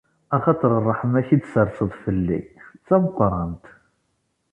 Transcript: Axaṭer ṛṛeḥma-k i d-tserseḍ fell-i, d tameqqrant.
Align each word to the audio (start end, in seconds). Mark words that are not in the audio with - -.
Axaṭer 0.35 0.71
ṛṛeḥma-k 0.79 1.27
i 1.35 1.37
d-tserseḍ 1.37 1.91
fell-i, 2.03 2.39
d 2.77 2.81
tameqqrant. 2.87 3.65